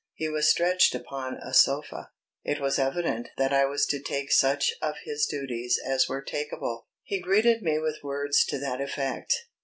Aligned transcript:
He 0.15 0.27
was 0.27 0.49
stretched 0.49 0.95
upon 0.95 1.35
a 1.35 1.53
sofa 1.53 2.09
it 2.43 2.59
was 2.59 2.79
evident 2.79 3.29
that 3.37 3.53
I 3.53 3.65
was 3.65 3.85
to 3.85 3.99
take 4.01 4.31
such 4.31 4.73
of 4.81 4.95
his 5.03 5.27
duties 5.27 5.79
as 5.85 6.09
were 6.09 6.25
takeable. 6.25 6.87
He 7.03 7.19
greeted 7.21 7.61
me 7.61 7.77
with 7.77 7.99
words 8.01 8.43
to 8.45 8.57
that 8.57 8.81
effect. 8.81 9.31